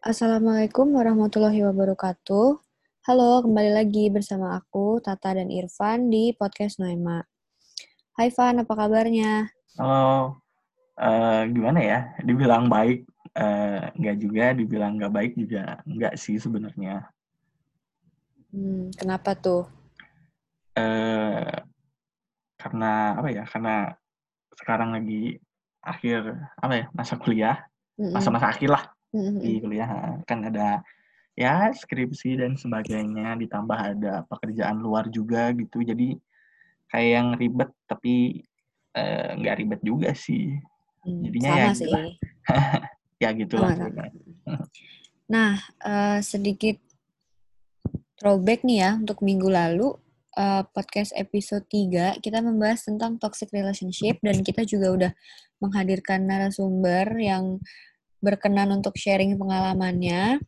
[0.00, 2.56] Assalamualaikum warahmatullahi wabarakatuh.
[3.04, 7.20] Halo, kembali lagi bersama aku, Tata dan Irfan di podcast Noema.
[8.16, 9.52] Hai Van, apa kabarnya?
[9.76, 10.40] Halo,
[10.96, 11.98] uh, gimana ya?
[12.24, 13.04] Dibilang baik,
[13.36, 14.56] uh, nggak juga.
[14.56, 17.04] Dibilang nggak baik juga nggak sih sebenarnya.
[18.56, 19.68] Hmm, kenapa tuh?
[20.80, 21.60] Uh,
[22.56, 23.44] karena apa ya?
[23.44, 23.92] Karena
[24.56, 25.36] sekarang lagi
[25.84, 27.60] akhir apa ya masa kuliah,
[28.00, 29.40] masa-masa akhir lah mm-hmm.
[29.40, 29.90] di kuliah
[30.26, 30.82] kan ada
[31.38, 35.80] ya skripsi dan sebagainya ditambah ada pekerjaan luar juga gitu.
[35.80, 36.18] Jadi
[36.90, 38.44] kayak yang ribet tapi
[39.38, 40.58] nggak uh, ribet juga sih.
[41.00, 41.92] Hmm, jadinya sama ya sih.
[43.20, 43.76] Ya gitulah
[45.30, 46.80] nah uh, sedikit
[48.16, 49.92] throwback nih ya untuk minggu lalu
[50.40, 55.12] uh, podcast episode 3 kita membahas tentang toxic relationship dan kita juga udah
[55.60, 57.60] menghadirkan narasumber yang
[58.20, 60.40] berkenan untuk sharing pengalamannya.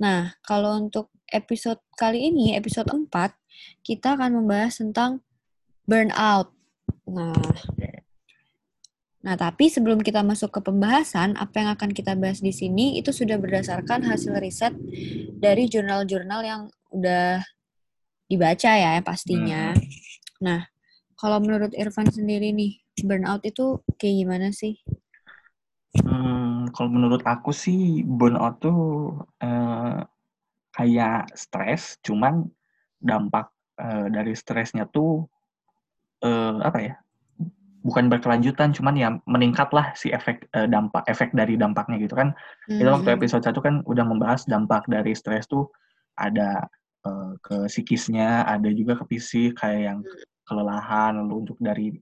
[0.00, 3.06] Nah, kalau untuk episode kali ini, episode 4,
[3.84, 5.20] kita akan membahas tentang
[5.84, 6.50] burnout.
[7.10, 7.36] Nah,
[9.20, 13.12] nah tapi sebelum kita masuk ke pembahasan, apa yang akan kita bahas di sini itu
[13.12, 14.72] sudah berdasarkan hasil riset
[15.36, 16.62] dari jurnal-jurnal yang
[16.94, 17.42] udah
[18.30, 19.74] dibaca ya pastinya.
[19.74, 19.84] Hmm.
[20.40, 20.60] Nah,
[21.18, 24.80] kalau menurut Irfan sendiri nih, burnout itu kayak gimana sih?
[26.70, 29.98] Hmm, kalau menurut aku sih burnout tuh eh,
[30.70, 32.46] kayak stres, cuman
[33.02, 33.50] dampak
[33.82, 35.26] eh, dari stresnya tuh
[36.22, 36.94] eh, apa ya?
[37.82, 42.30] Bukan berkelanjutan, cuman ya meningkat lah si efek eh, dampak efek dari dampaknya gitu kan.
[42.70, 42.78] Hmm.
[42.78, 45.66] Itu waktu episode satu kan udah membahas dampak dari stres tuh
[46.14, 46.70] ada
[47.02, 49.98] eh, ke psikisnya, ada juga ke fisik kayak yang
[50.46, 51.98] kelelahan, lalu untuk dari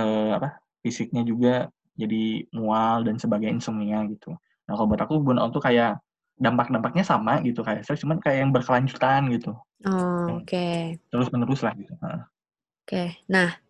[0.00, 4.32] eh, apa fisiknya juga jadi mual dan sebagainya insomnia gitu.
[4.68, 6.00] Nah kalau buat aku burnout tuh kayak
[6.40, 9.52] dampak-dampaknya sama gitu kayak saya cuman kayak yang berkelanjutan gitu.
[9.84, 10.48] Oh, Oke.
[10.48, 10.80] Okay.
[11.12, 11.92] Terus menerus lah gitu.
[11.92, 12.18] Oke.
[12.88, 13.08] Okay.
[13.28, 13.62] Nah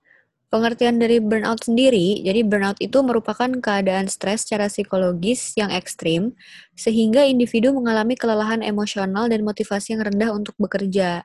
[0.52, 6.36] pengertian dari burnout sendiri, jadi burnout itu merupakan keadaan stres secara psikologis yang ekstrim
[6.76, 11.24] sehingga individu mengalami kelelahan emosional dan motivasi yang rendah untuk bekerja.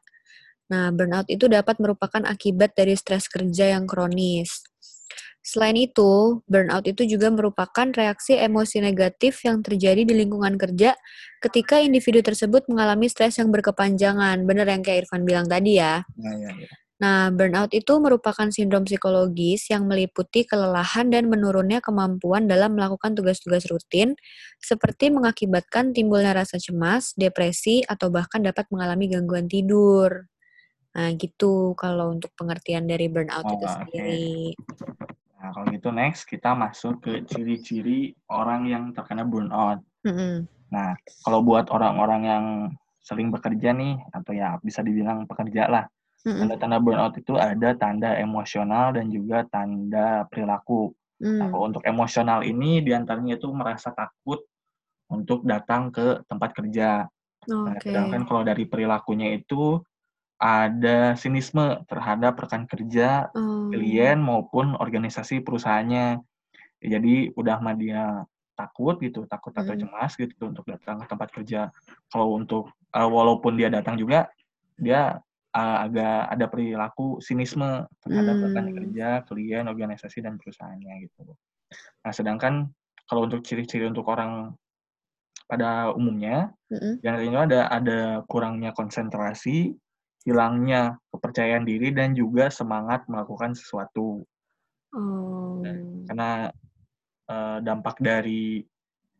[0.67, 4.63] Nah, burnout itu dapat merupakan akibat dari stres kerja yang kronis.
[5.47, 10.91] Selain itu, burnout itu juga merupakan reaksi emosi negatif yang terjadi di lingkungan kerja
[11.39, 14.43] ketika individu tersebut mengalami stres yang berkepanjangan.
[14.43, 16.03] Benar yang kayak Irfan bilang tadi ya.
[16.19, 16.71] Ya, ya, ya.
[16.99, 23.69] Nah, burnout itu merupakan sindrom psikologis yang meliputi kelelahan dan menurunnya kemampuan dalam melakukan tugas-tugas
[23.71, 24.19] rutin,
[24.59, 30.27] seperti mengakibatkan timbulnya rasa cemas, depresi, atau bahkan dapat mengalami gangguan tidur.
[30.97, 34.51] Nah, gitu kalau untuk pengertian dari burnout oh, itu sendiri.
[34.57, 35.06] Okay.
[35.47, 39.79] Nah, kalau gitu next kita masuk ke ciri-ciri orang yang terkena burnout.
[40.03, 40.43] Mm-hmm.
[40.75, 40.91] Nah,
[41.23, 42.45] kalau buat orang-orang yang
[42.99, 45.87] sering bekerja nih, atau ya bisa dibilang pekerja lah,
[46.27, 46.51] mm-hmm.
[46.51, 50.91] tanda-tanda burnout itu ada tanda emosional dan juga tanda perilaku.
[51.23, 51.39] Mm.
[51.39, 54.43] Nah, kalau untuk emosional ini di antaranya itu merasa takut
[55.07, 57.07] untuk datang ke tempat kerja.
[57.47, 57.55] Okay.
[57.55, 59.79] Nah, sedangkan kalau dari perilakunya itu
[60.37, 63.73] ada sinisme terhadap rekan kerja, hmm.
[63.73, 66.21] klien maupun organisasi perusahaannya.
[66.77, 68.21] Jadi udah mah dia
[68.53, 69.81] takut gitu, takut atau hmm.
[69.85, 71.61] cemas gitu untuk datang ke tempat kerja.
[72.13, 74.29] Kalau untuk uh, walaupun dia datang juga,
[74.77, 75.17] dia
[75.57, 78.45] uh, agak ada perilaku sinisme terhadap hmm.
[78.45, 81.33] rekan kerja, klien, organisasi dan perusahaannya gitu.
[82.05, 82.69] Nah, sedangkan
[83.07, 84.53] kalau untuk ciri-ciri untuk orang
[85.47, 86.93] pada umumnya, mm-hmm.
[87.01, 89.71] yang ini ada ada kurangnya konsentrasi,
[90.27, 94.27] hilangnya kepercayaan diri dan juga semangat melakukan sesuatu.
[94.91, 95.63] Oh.
[96.03, 96.51] Karena
[97.31, 98.59] uh, dampak dari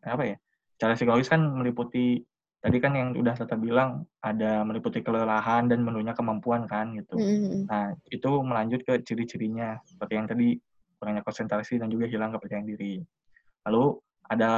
[0.03, 0.35] apa ya?
[0.75, 2.19] Cara psikologis kan meliputi
[2.59, 7.15] tadi kan yang udah Tata bilang ada meliputi kelelahan dan menurunnya kemampuan kan gitu.
[7.15, 7.71] Mm-hmm.
[7.71, 10.59] Nah, itu melanjut ke ciri-cirinya seperti yang tadi
[10.99, 12.99] kurangnya konsentrasi dan juga hilang kepercayaan diri.
[13.63, 13.95] Lalu
[14.27, 14.51] ada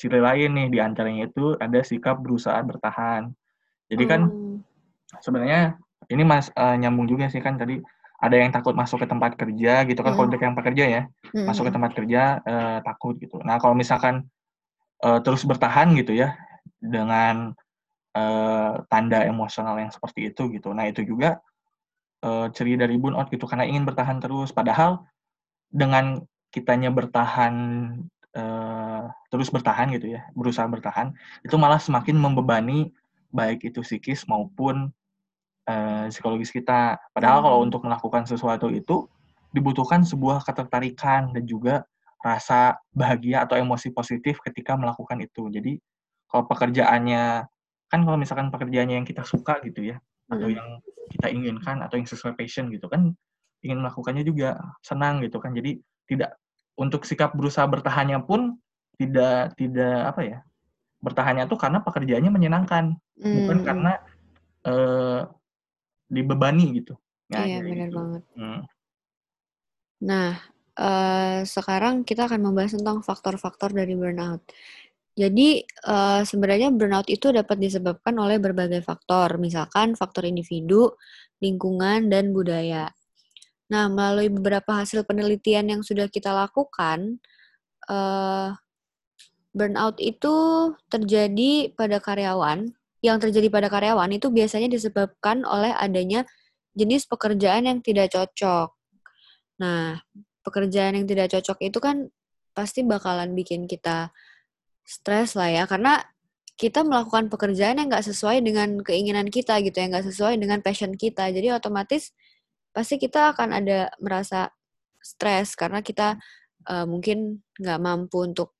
[0.00, 3.28] ciri lain nih di antaranya itu ada sikap berusaha bertahan.
[3.92, 4.56] Jadi kan oh.
[5.20, 5.76] sebenarnya
[6.10, 7.78] ini mas uh, nyambung juga sih kan tadi
[8.20, 10.16] ada yang takut masuk ke tempat kerja gitu kan mm.
[10.18, 11.02] kalau yang pekerja ya
[11.32, 11.46] mm.
[11.48, 14.28] masuk ke tempat kerja uh, takut gitu nah kalau misalkan
[15.06, 16.36] uh, terus bertahan gitu ya
[16.82, 17.56] dengan
[18.12, 21.40] uh, tanda emosional yang seperti itu gitu nah itu juga
[22.26, 25.06] uh, ciri dari burnout gitu karena ingin bertahan terus padahal
[25.72, 26.20] dengan
[26.50, 27.54] kitanya bertahan
[28.34, 31.14] uh, terus bertahan gitu ya berusaha bertahan
[31.46, 32.90] itu malah semakin membebani
[33.30, 34.90] baik itu psikis maupun
[35.70, 36.98] uh, psikologis kita.
[37.14, 37.46] Padahal hmm.
[37.46, 39.06] kalau untuk melakukan sesuatu itu
[39.54, 41.86] dibutuhkan sebuah ketertarikan dan juga
[42.20, 45.46] rasa bahagia atau emosi positif ketika melakukan itu.
[45.48, 45.78] Jadi
[46.26, 47.46] kalau pekerjaannya
[47.90, 50.32] kan kalau misalkan pekerjaannya yang kita suka gitu ya hmm.
[50.38, 50.68] atau yang
[51.10, 53.10] kita inginkan atau yang sesuai passion gitu kan
[53.66, 55.76] ingin melakukannya juga senang gitu kan jadi
[56.06, 56.38] tidak
[56.78, 58.56] untuk sikap berusaha bertahannya pun
[58.94, 60.38] tidak tidak apa ya
[61.02, 63.36] bertahannya tuh karena pekerjaannya menyenangkan hmm.
[63.42, 63.92] bukan karena
[64.70, 65.26] uh,
[66.10, 66.98] dibebani gitu
[67.30, 67.96] ya, iya benar gitu.
[67.96, 68.62] banget hmm.
[70.02, 70.30] nah
[70.76, 74.42] uh, sekarang kita akan membahas tentang faktor-faktor dari burnout
[75.20, 80.96] jadi uh, sebenarnya burnout itu dapat disebabkan oleh berbagai faktor, misalkan faktor individu,
[81.44, 82.88] lingkungan, dan budaya.
[83.68, 87.20] Nah, melalui beberapa hasil penelitian yang sudah kita lakukan,
[87.90, 88.54] uh,
[89.52, 90.34] burnout itu
[90.88, 92.70] terjadi pada karyawan.
[93.00, 96.28] Yang terjadi pada karyawan itu biasanya disebabkan oleh adanya
[96.76, 98.76] jenis pekerjaan yang tidak cocok.
[99.60, 100.00] Nah,
[100.44, 102.08] pekerjaan yang tidak cocok itu kan
[102.56, 104.10] pasti bakalan bikin kita
[104.84, 106.02] stres lah ya karena
[106.58, 110.92] kita melakukan pekerjaan yang nggak sesuai dengan keinginan kita gitu ya nggak sesuai dengan passion
[110.92, 112.12] kita jadi otomatis
[112.74, 114.52] pasti kita akan ada merasa
[115.00, 116.20] stres karena kita
[116.68, 118.58] uh, mungkin nggak mampu untuk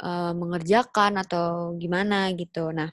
[0.00, 2.88] uh, mengerjakan atau gimana gitu nah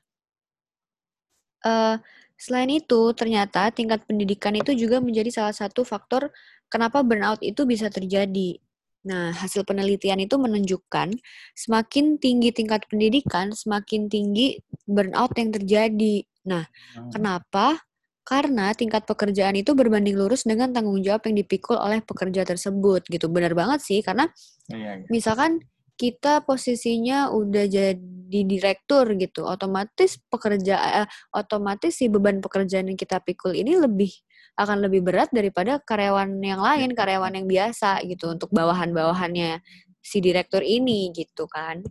[1.65, 1.97] uh,
[2.37, 6.29] selain itu ternyata tingkat pendidikan itu juga menjadi salah satu faktor
[6.69, 8.59] kenapa burnout itu bisa terjadi
[9.05, 11.13] Nah, hasil penelitian itu menunjukkan
[11.53, 14.57] semakin tinggi tingkat pendidikan, semakin tinggi
[14.89, 16.25] burnout yang terjadi.
[16.49, 16.65] Nah,
[16.97, 17.13] hmm.
[17.13, 17.85] kenapa?
[18.25, 23.29] Karena tingkat pekerjaan itu berbanding lurus dengan tanggung jawab yang dipikul oleh pekerja tersebut gitu.
[23.29, 24.25] Benar banget sih, karena
[24.73, 25.05] iya, iya.
[25.13, 25.61] misalkan
[25.95, 33.23] kita posisinya udah jadi direktur gitu, otomatis pekerja eh, otomatis si beban pekerjaan yang kita
[33.23, 34.11] pikul ini lebih
[34.55, 39.59] akan lebih berat daripada karyawan yang lain, karyawan yang biasa gitu untuk bawahan-bawahannya
[39.99, 41.83] si direktur ini gitu kan.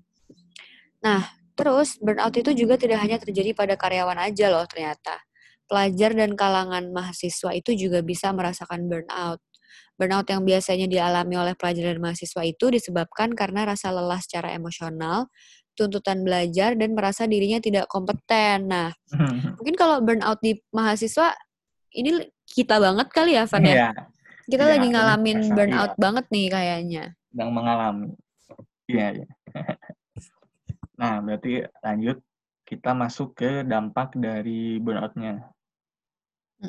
[1.04, 5.20] Nah, terus burnout itu juga tidak hanya terjadi pada karyawan aja loh ternyata.
[5.68, 9.40] Pelajar dan kalangan mahasiswa itu juga bisa merasakan burnout.
[9.94, 15.30] Burnout yang biasanya dialami oleh pelajar dan mahasiswa itu disebabkan karena rasa lelah secara emosional,
[15.78, 18.66] tuntutan belajar, dan merasa dirinya tidak kompeten.
[18.70, 18.90] Nah,
[19.58, 21.34] mungkin kalau burnout di mahasiswa
[21.94, 23.74] ini kita banget kali ya, Van ya?
[23.74, 23.90] Iya.
[24.44, 25.52] Kita iya, lagi ngalamin iya.
[25.54, 26.00] burnout iya.
[26.00, 27.04] banget nih kayaknya.
[27.30, 28.08] Sedang mengalami.
[28.90, 29.26] Iya, iya.
[31.00, 32.18] nah, berarti lanjut
[32.66, 35.53] kita masuk ke dampak dari burnoutnya.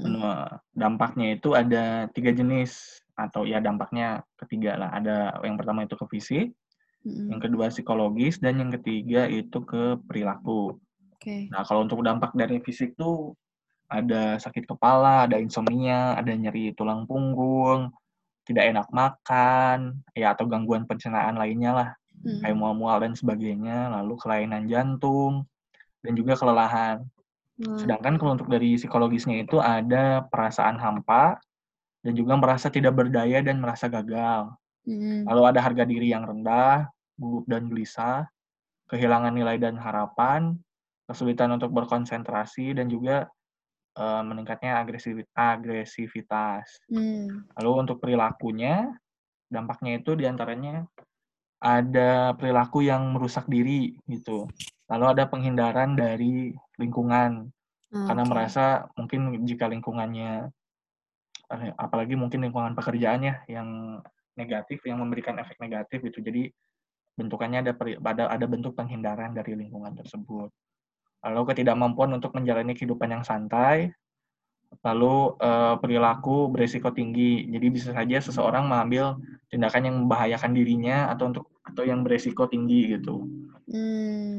[0.03, 4.89] Mm Dampaknya itu ada tiga jenis atau ya dampaknya ketiga lah.
[4.91, 6.47] Ada yang pertama itu ke fisik,
[7.07, 10.75] mm yang kedua psikologis, dan yang ketiga itu ke perilaku.
[11.15, 11.47] Okay.
[11.47, 13.33] Nah, kalau untuk dampak dari fisik tuh
[13.87, 17.93] ada sakit kepala, ada insomnia, ada nyeri tulang punggung,
[18.45, 21.89] tidak enak makan, ya atau gangguan pencernaan lainnya lah,
[22.21, 22.45] hmm.
[22.45, 25.45] kayak mual-mual dan sebagainya, lalu kelainan jantung
[26.05, 27.01] dan juga kelelahan.
[27.55, 27.79] Hmm.
[27.79, 31.39] Sedangkan kalau untuk dari psikologisnya itu ada perasaan hampa
[32.03, 34.51] dan juga merasa tidak berdaya dan merasa gagal.
[34.85, 35.23] Hmm.
[35.25, 36.85] Lalu ada harga diri yang rendah,
[37.15, 38.27] gugup dan gelisah,
[38.91, 40.53] kehilangan nilai dan harapan,
[41.09, 43.31] kesulitan untuk berkonsentrasi dan juga
[43.97, 45.31] uh, meningkatnya agresivitas.
[45.33, 46.65] agresivitas.
[46.91, 47.47] Hmm.
[47.57, 48.93] Lalu untuk perilakunya,
[49.49, 50.83] dampaknya itu di antaranya
[51.63, 54.45] ada perilaku yang merusak diri gitu.
[54.85, 57.49] Lalu ada penghindaran dari lingkungan
[57.89, 58.05] okay.
[58.05, 60.53] karena merasa mungkin jika lingkungannya
[61.49, 64.01] eh, apalagi mungkin lingkungan pekerjaannya yang
[64.35, 66.51] negatif yang memberikan efek negatif itu jadi
[67.15, 67.73] bentukannya ada
[68.03, 70.51] ada ada bentuk penghindaran dari lingkungan tersebut
[71.25, 73.89] lalu ketidakmampuan untuk menjalani kehidupan yang santai,
[74.85, 77.49] lalu eh, perilaku berisiko tinggi.
[77.49, 79.17] Jadi bisa saja seseorang mengambil
[79.49, 83.25] tindakan yang membahayakan dirinya atau untuk atau yang berisiko tinggi gitu.
[83.65, 84.34] Hmm.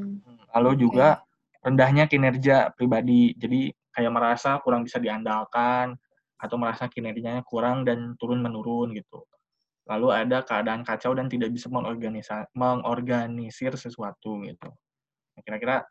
[0.57, 1.21] Lalu juga
[1.61, 3.37] rendahnya kinerja pribadi.
[3.37, 5.93] Jadi kayak merasa kurang bisa diandalkan
[6.41, 9.25] atau merasa kinerjanya kurang dan turun menurun gitu.
[9.87, 11.71] Lalu ada keadaan kacau dan tidak bisa
[12.57, 14.69] mengorganisir sesuatu gitu.
[15.45, 15.85] Kira-kira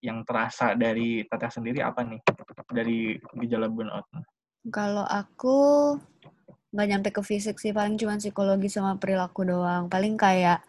[0.00, 2.20] yang terasa dari Tata sendiri apa nih
[2.72, 4.08] dari gejala burnout?
[4.72, 5.56] Kalau aku
[6.74, 9.86] nggak nyampe ke fisik sih, paling cuma psikologi sama perilaku doang.
[9.86, 10.64] Paling kayak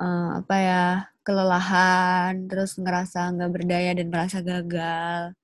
[0.00, 0.82] uh, apa ya
[1.22, 5.34] kelelahan, terus ngerasa nggak berdaya dan merasa gagal,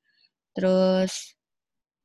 [0.55, 1.39] terus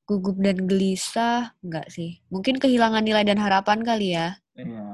[0.05, 2.21] gugup dan gelisah, nggak sih.
[2.29, 4.37] Mungkin kehilangan nilai dan harapan kali ya.
[4.57, 4.85] Iya.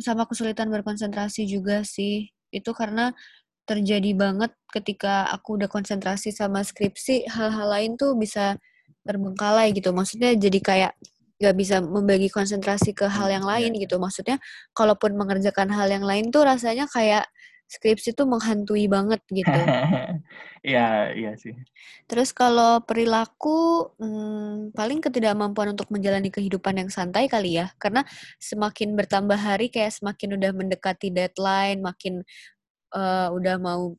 [0.00, 2.32] Sama kesulitan berkonsentrasi juga sih.
[2.50, 3.12] Itu karena
[3.62, 8.58] terjadi banget ketika aku udah konsentrasi sama skripsi hal-hal lain tuh bisa
[9.06, 10.92] terbengkalai gitu maksudnya jadi kayak
[11.42, 13.82] gak bisa membagi konsentrasi ke hal yang lain iya.
[13.86, 14.38] gitu maksudnya
[14.74, 17.26] kalaupun mengerjakan hal yang lain tuh rasanya kayak
[17.72, 19.48] skripsi tuh menghantui banget gitu.
[20.62, 21.58] Iya, iya sih.
[22.06, 27.74] Terus kalau perilaku, hmm, paling ketidakmampuan untuk menjalani kehidupan yang santai kali ya.
[27.82, 28.06] Karena
[28.38, 32.22] semakin bertambah hari kayak semakin udah mendekati deadline, makin
[32.94, 33.98] uh, udah mau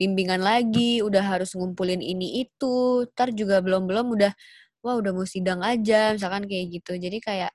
[0.00, 4.32] bimbingan lagi, udah harus ngumpulin ini itu, ntar juga belum-belum udah,
[4.80, 6.96] wah udah mau sidang aja, misalkan kayak gitu.
[6.96, 7.52] Jadi kayak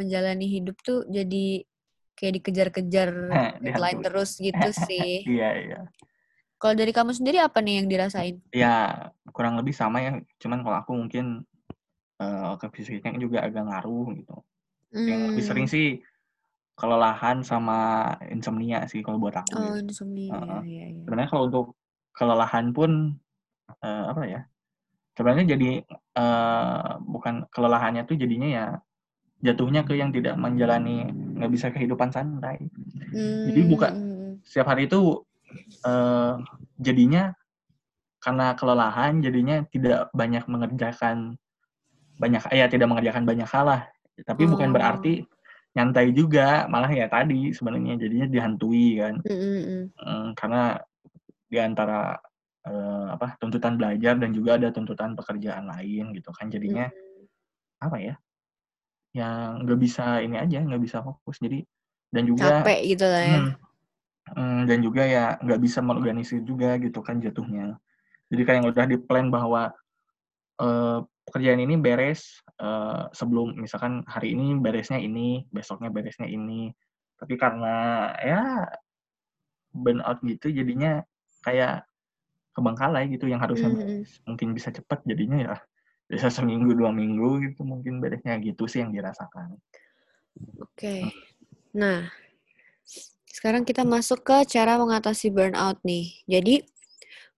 [0.00, 1.60] menjalani hidup tuh jadi
[2.20, 3.10] kayak dikejar-kejar
[3.64, 5.24] deadline terus gitu sih.
[5.24, 5.80] Iya, iya.
[6.60, 8.36] Kalau dari kamu sendiri apa nih yang dirasain?
[8.52, 10.20] Ya, kurang lebih sama ya.
[10.36, 11.48] Cuman kalau aku mungkin
[12.20, 14.36] uh, ke fisiknya juga agak ngaruh gitu.
[14.92, 15.08] Hmm.
[15.08, 15.72] Yang lebih sering hmm.
[15.72, 15.86] sih
[16.76, 19.56] kelelahan sama insomnia sih kalau buat aku.
[19.56, 19.80] Oh, ya.
[19.80, 20.36] insomnia.
[20.36, 21.02] Uh, iya, iya.
[21.08, 21.66] Sebenarnya kalau untuk
[22.12, 23.16] kelelahan pun
[23.80, 24.40] uh, apa ya?
[25.16, 25.80] Sebenarnya jadi
[26.20, 28.66] uh, bukan kelelahannya tuh jadinya ya
[29.40, 32.60] jatuhnya ke yang tidak menjalani nggak bisa kehidupan santai.
[33.10, 33.48] Hmm.
[33.48, 34.44] Jadi buka hmm.
[34.44, 35.24] setiap hari itu
[35.84, 36.36] uh,
[36.76, 37.32] jadinya
[38.20, 41.40] karena kelelahan jadinya tidak banyak mengerjakan
[42.20, 43.82] banyak ya tidak mengerjakan banyak hal lah.
[44.20, 44.52] Tapi oh.
[44.52, 45.24] bukan berarti
[45.72, 49.14] nyantai juga, malah ya tadi sebenarnya jadinya dihantui kan.
[49.24, 49.38] Mm
[49.96, 50.24] -hmm.
[50.36, 50.76] karena
[51.48, 52.20] di antara
[52.68, 57.82] uh, apa tuntutan belajar dan juga ada tuntutan pekerjaan lain gitu kan jadinya mm.
[57.82, 58.14] apa ya
[59.10, 61.38] yang nggak bisa ini aja nggak bisa fokus.
[61.42, 61.62] Jadi
[62.10, 63.38] dan juga capek gitu lah ya.
[63.38, 63.50] Hmm,
[64.34, 67.78] hmm, dan juga ya nggak bisa mengorganisir juga gitu kan jatuhnya.
[68.30, 69.74] Jadi kayak udah di plan bahwa
[70.62, 76.70] uh, pekerjaan ini beres uh, sebelum misalkan hari ini beresnya ini besoknya beresnya ini.
[77.18, 78.66] Tapi karena ya
[79.70, 81.02] burnout gitu jadinya
[81.46, 81.86] kayak
[82.54, 84.02] kebangkalai gitu yang harusnya -hmm.
[84.26, 85.56] mungkin bisa cepat jadinya ya
[86.10, 89.54] bisa seminggu dua minggu gitu mungkin beresnya gitu sih yang dirasakan.
[90.58, 90.74] Oke.
[90.74, 91.02] Okay.
[91.70, 92.10] Nah,
[93.30, 96.10] sekarang kita masuk ke cara mengatasi burnout nih.
[96.26, 96.66] Jadi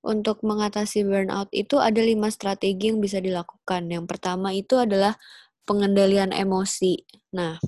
[0.01, 3.93] untuk mengatasi burnout itu ada lima strategi yang bisa dilakukan.
[3.93, 5.21] Yang pertama itu adalah
[5.69, 7.05] pengendalian emosi.
[7.37, 7.61] Nah,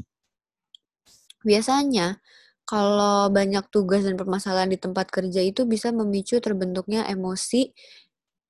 [1.45, 2.25] biasanya
[2.65, 7.77] kalau banyak tugas dan permasalahan di tempat kerja itu bisa memicu terbentuknya emosi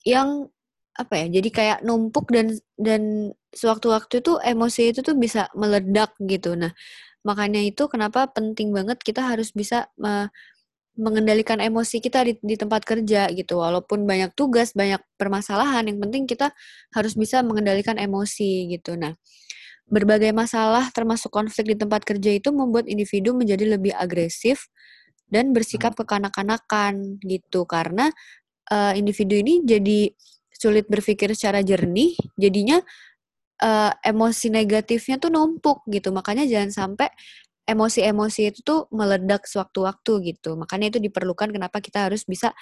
[0.07, 0.54] yang
[0.95, 6.55] apa ya jadi kayak numpuk dan dan sewaktu-waktu itu emosi itu tuh bisa meledak gitu.
[6.55, 6.71] Nah
[7.27, 10.31] makanya itu kenapa penting banget kita harus bisa me
[10.95, 13.59] mengendalikan emosi kita di, di tempat kerja gitu.
[13.59, 16.55] Walaupun banyak tugas banyak permasalahan yang penting kita
[16.95, 18.95] harus bisa mengendalikan emosi gitu.
[18.95, 19.19] Nah
[19.91, 24.71] berbagai masalah termasuk konflik di tempat kerja itu membuat individu menjadi lebih agresif
[25.29, 26.07] dan bersikap hmm.
[26.07, 27.67] kekanak-kanakan gitu.
[27.67, 28.09] Karena
[28.71, 30.15] uh, individu ini jadi
[30.65, 32.81] sulit berpikir secara jernih, jadinya
[33.61, 36.09] uh, emosi negatifnya tuh numpuk gitu.
[36.11, 37.13] Makanya jangan sampai
[37.65, 40.57] emosi-emosi itu tuh meledak sewaktu-waktu gitu.
[40.57, 42.57] Makanya itu diperlukan kenapa kita harus bisa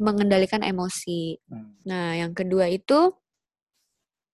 [0.00, 1.38] mengendalikan emosi.
[1.48, 1.76] Hmm.
[1.86, 3.14] Nah, yang kedua itu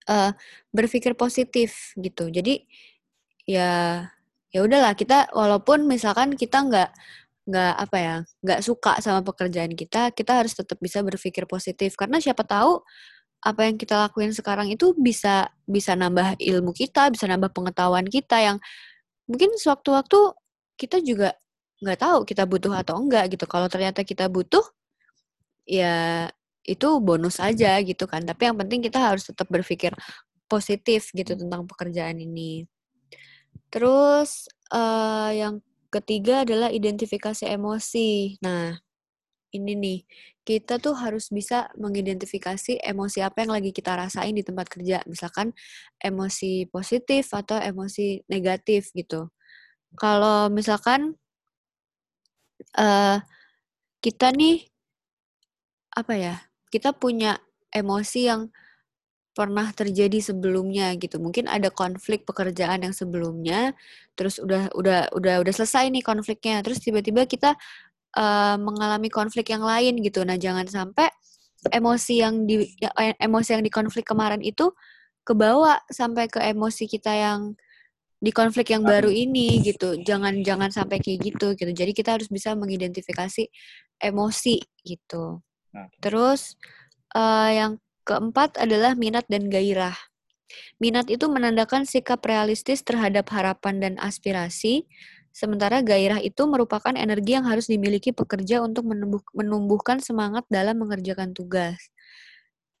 [0.09, 0.31] uh,
[0.73, 2.31] berpikir positif gitu.
[2.31, 2.65] Jadi
[3.45, 4.03] ya
[4.51, 6.89] ya udahlah kita walaupun misalkan kita nggak
[7.41, 11.97] nggak apa ya nggak suka sama pekerjaan kita kita harus tetap bisa berpikir positif.
[11.97, 12.81] Karena siapa tahu
[13.41, 18.37] apa yang kita lakuin sekarang itu bisa bisa nambah ilmu kita bisa nambah pengetahuan kita
[18.37, 18.57] yang
[19.25, 20.37] mungkin sewaktu-waktu
[20.77, 21.33] kita juga
[21.81, 23.45] nggak tahu kita butuh atau enggak gitu.
[23.49, 24.61] Kalau ternyata kita butuh
[25.65, 26.29] ya
[26.61, 28.21] itu bonus aja gitu kan.
[28.21, 29.93] Tapi yang penting kita harus tetap berpikir
[30.45, 32.69] positif gitu tentang pekerjaan ini.
[33.73, 38.39] Terus uh, yang Ketiga adalah identifikasi emosi.
[38.39, 38.79] Nah,
[39.51, 39.99] ini nih,
[40.47, 45.03] kita tuh harus bisa mengidentifikasi emosi apa yang lagi kita rasain di tempat kerja.
[45.03, 45.51] Misalkan
[45.99, 49.27] emosi positif atau emosi negatif gitu.
[49.99, 51.19] Kalau misalkan
[52.79, 53.19] uh,
[53.99, 54.71] kita nih
[55.91, 56.35] apa ya?
[56.71, 57.35] Kita punya
[57.75, 58.47] emosi yang
[59.31, 61.17] pernah terjadi sebelumnya gitu.
[61.17, 63.71] Mungkin ada konflik pekerjaan yang sebelumnya,
[64.19, 67.55] terus udah udah udah udah selesai nih konfliknya, terus tiba-tiba kita
[68.19, 70.27] uh, mengalami konflik yang lain gitu.
[70.27, 71.07] Nah, jangan sampai
[71.71, 74.73] emosi yang di ya, eh, emosi yang di konflik kemarin itu
[75.23, 77.53] kebawa sampai ke emosi kita yang
[78.21, 79.97] di konflik yang baru ini gitu.
[80.03, 81.71] Jangan jangan sampai kayak gitu gitu.
[81.73, 83.49] Jadi kita harus bisa mengidentifikasi
[83.97, 85.41] emosi gitu.
[86.03, 86.57] Terus
[87.15, 87.71] uh, yang
[88.03, 89.95] Keempat adalah minat dan gairah.
[90.81, 94.89] Minat itu menandakan sikap realistis terhadap harapan dan aspirasi,
[95.31, 101.31] sementara gairah itu merupakan energi yang harus dimiliki pekerja untuk menumbuh, menumbuhkan semangat dalam mengerjakan
[101.31, 101.79] tugas.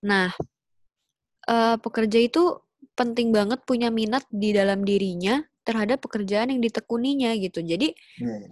[0.03, 0.35] Nah,
[1.47, 2.59] uh, pekerja itu
[2.97, 7.63] penting banget punya minat di dalam dirinya terhadap pekerjaan yang ditekuninya gitu.
[7.63, 8.51] Jadi, hmm.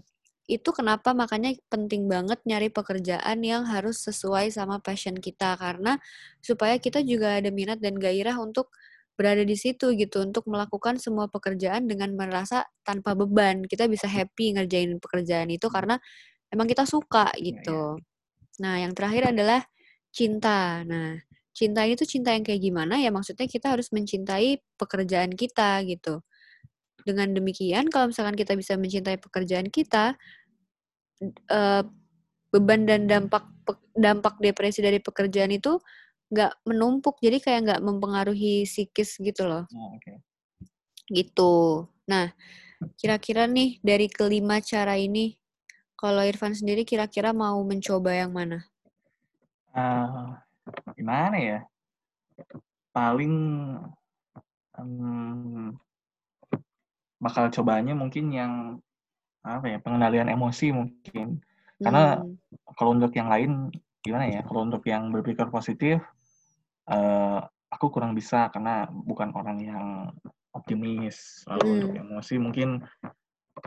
[0.50, 6.01] Itu kenapa makanya penting banget nyari pekerjaan yang harus sesuai sama passion kita karena
[6.41, 8.74] supaya kita juga ada minat dan gairah untuk
[9.13, 14.58] berada di situ gitu untuk melakukan semua pekerjaan dengan merasa tanpa beban kita bisa happy
[14.58, 16.01] ngerjain pekerjaan itu karena
[16.50, 18.01] emang kita suka iya, gitu.
[18.63, 19.63] Nah, yang terakhir adalah
[20.12, 20.84] cinta.
[20.84, 21.20] Nah,
[21.56, 26.24] cinta ini tuh cinta yang kayak gimana ya maksudnya kita harus mencintai pekerjaan kita gitu.
[27.03, 30.20] Dengan demikian kalau misalkan kita bisa mencintai pekerjaan kita,
[31.52, 31.84] uh,
[32.50, 33.46] beban dan dampak
[33.94, 35.78] dampak depresi dari pekerjaan itu
[36.30, 39.66] nggak menumpuk jadi kayak nggak mempengaruhi psikis gitu loh.
[39.74, 40.18] Oh, okay.
[41.10, 41.86] gitu.
[42.10, 42.34] Nah
[42.96, 45.36] kira-kira nih dari kelima cara ini
[46.00, 48.64] kalau Irfan sendiri kira-kira mau mencoba yang mana?
[49.76, 50.32] Uh,
[50.96, 51.60] gimana ya?
[52.96, 53.36] Paling
[54.80, 55.76] um,
[57.20, 58.54] bakal cobanya mungkin yang
[59.43, 61.39] apa ya pengendalian emosi mungkin
[61.79, 62.75] karena hmm.
[62.75, 63.72] kalau untuk yang lain
[64.03, 66.03] gimana ya kalau untuk yang berpikir positif
[66.91, 67.39] uh,
[67.72, 69.86] aku kurang bisa karena bukan orang yang
[70.51, 71.75] optimis lalu hmm.
[71.75, 72.69] untuk emosi mungkin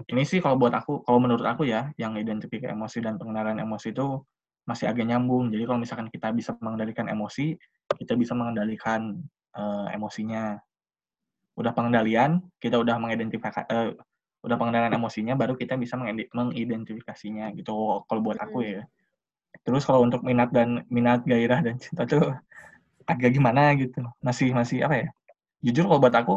[0.08, 3.92] ini sih kalau buat aku kalau menurut aku ya yang identifikasi emosi dan pengendalian emosi
[3.92, 4.20] itu
[4.64, 7.56] masih agak nyambung jadi kalau misalkan kita bisa mengendalikan emosi
[7.98, 9.20] kita bisa mengendalikan
[9.56, 10.56] uh, emosinya
[11.58, 13.92] udah pengendalian kita udah mengidentifikasi uh,
[14.42, 15.94] udah pengendalian emosinya baru kita bisa
[16.34, 18.70] mengidentifikasinya gitu kalau buat aku hmm.
[18.74, 18.82] ya
[19.62, 22.34] terus kalau untuk minat dan minat gairah dan cinta tuh
[23.06, 25.08] agak gimana gitu masih masih apa ya
[25.62, 26.34] jujur kalau buat aku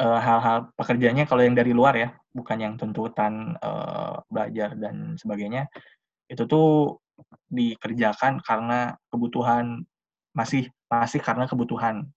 [0.00, 5.68] uh, hal-hal pekerjaannya kalau yang dari luar ya bukan yang tuntutan uh, belajar dan sebagainya
[6.32, 7.00] itu tuh
[7.48, 9.84] dikerjakan karena kebutuhan
[10.36, 12.08] masih masih karena kebutuhan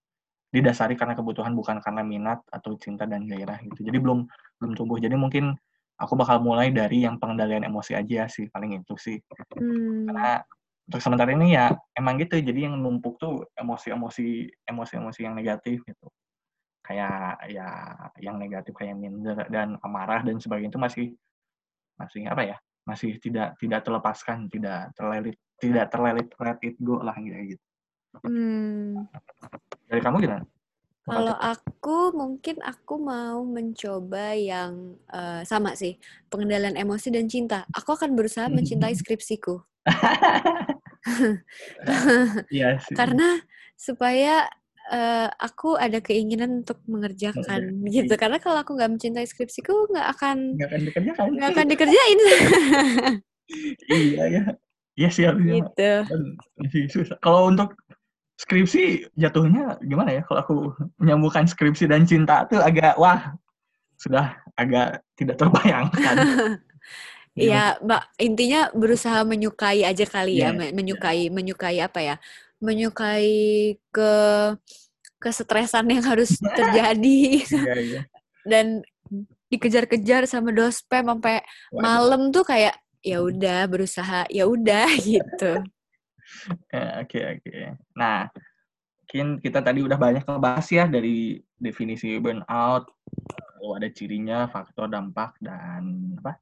[0.49, 3.85] didasari karena kebutuhan bukan karena minat atau cinta dan gairah gitu.
[3.85, 4.25] Jadi belum
[4.57, 4.97] belum tumbuh.
[4.97, 5.53] Jadi mungkin
[6.01, 9.17] aku bakal mulai dari yang pengendalian emosi aja sih paling itu sih.
[9.53, 10.09] Hmm.
[10.09, 10.41] Karena
[10.89, 12.41] untuk sementara ini ya emang gitu.
[12.41, 16.07] Jadi yang numpuk tuh emosi-emosi emosi-emosi yang negatif gitu.
[16.81, 17.69] Kayak ya
[18.17, 21.07] yang negatif kayak minder dan amarah dan sebagainya itu masih
[22.01, 22.57] masih apa ya?
[22.89, 27.61] Masih tidak tidak terlepaskan, tidak terlelit tidak terlelit let it go lah gitu.
[28.25, 29.05] Hmm.
[29.89, 30.45] Dari kamu gimana?
[31.09, 35.97] Kalau aku mungkin aku mau mencoba yang uh, sama sih,
[36.29, 37.65] pengendalian emosi dan cinta.
[37.73, 39.57] Aku akan berusaha mencintai skripsiku.
[42.51, 42.93] Iya sih.
[42.93, 43.39] Karena
[43.73, 44.45] supaya
[44.91, 48.03] uh, aku ada keinginan untuk mengerjakan okay.
[48.03, 48.13] gitu.
[48.19, 51.25] Karena kalau aku nggak mencintai skripsiku nggak akan nggak akan dikerjakan.
[51.39, 52.19] Nggak akan dikerjain.
[53.95, 54.43] iya ya.
[54.99, 55.23] Iya sih.
[55.23, 55.91] Gitu.
[57.23, 57.73] Kalau untuk
[58.39, 60.55] skripsi jatuhnya gimana ya kalau aku
[60.95, 63.35] menyambungkan skripsi dan cinta tuh agak wah
[63.99, 66.15] sudah agak tidak terbayangkan.
[67.39, 71.31] Iya, Mbak, intinya berusaha menyukai aja kali yeah, ya, iya, menyukai, yeah.
[71.31, 72.15] menyukai apa ya?
[72.59, 73.31] Menyukai
[73.95, 74.13] ke
[75.23, 77.21] kesetresan yang harus terjadi.
[77.47, 78.03] yeah, yeah.
[78.43, 78.83] Dan
[79.47, 81.39] dikejar-kejar sama dospem sampai
[81.71, 85.63] malam tuh kayak ya udah berusaha ya udah gitu.
[86.71, 87.55] Ya, oke oke.
[87.97, 88.29] Nah,
[89.03, 92.89] mungkin kita tadi udah banyak ngebahas ya dari definisi burnout,
[93.57, 96.37] lalu ada cirinya, faktor, dampak, dan apa?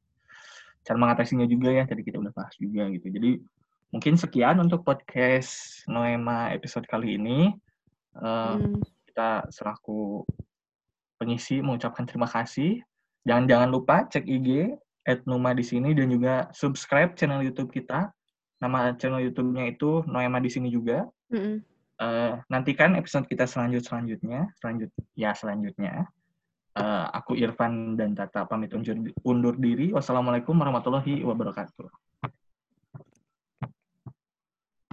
[0.83, 3.11] Cara mengatasinya juga ya, tadi kita udah bahas juga gitu.
[3.11, 3.39] Jadi
[3.91, 7.51] mungkin sekian untuk podcast Noema episode kali ini.
[8.17, 8.81] Uh, hmm.
[9.07, 10.23] Kita selaku
[11.17, 12.79] pengisi mengucapkan terima kasih.
[13.27, 18.11] Jangan-jangan lupa cek IG at Numa di sini dan juga subscribe channel YouTube kita
[18.57, 21.05] nama channel YouTube-nya itu Noema di sini juga.
[21.29, 21.55] Mm -hmm.
[22.01, 26.07] uh, nantikan episode kita selanjut selanjutnya, selanjut ya selanjutnya.
[26.77, 29.89] Uh, aku Irfan dan Tata pamit undur, undur diri.
[29.89, 32.06] Wassalamualaikum warahmatullahi wabarakatuh.